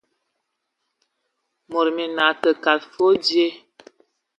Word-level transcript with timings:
Mod 1.71 1.87
minal, 1.95 2.31
tə 2.41 2.49
kad 2.63 2.81
e 2.85 2.89
foe 2.93 3.13
dzie. 3.25 3.47